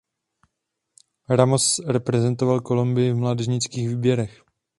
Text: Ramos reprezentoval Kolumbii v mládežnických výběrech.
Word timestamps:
Ramos 1.29 1.79
reprezentoval 1.87 2.61
Kolumbii 2.61 3.11
v 3.13 3.17
mládežnických 3.17 3.89
výběrech. 3.89 4.43